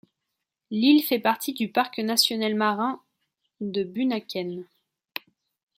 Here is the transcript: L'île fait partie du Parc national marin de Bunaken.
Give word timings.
L'île 0.71 1.03
fait 1.03 1.19
partie 1.19 1.53
du 1.53 1.69
Parc 1.71 1.99
national 1.99 2.55
marin 2.55 3.03
de 3.59 3.83
Bunaken. 3.83 4.65